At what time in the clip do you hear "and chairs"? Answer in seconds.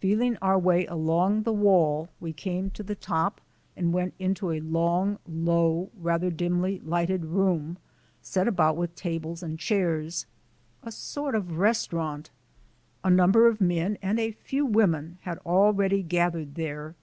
9.44-10.26